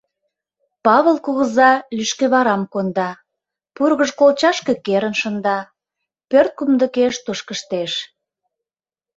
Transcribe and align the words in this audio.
Павыл 0.85 1.17
кугыза 1.25 1.71
лӱшкеварам 1.97 2.63
конда, 2.73 3.09
пургыж 3.75 4.11
колчашке 4.19 4.73
керын 4.85 5.13
шында, 5.21 5.59
пӧрт 6.29 6.51
кумдыкеш 6.57 7.15
тошкыштеш. 7.25 7.93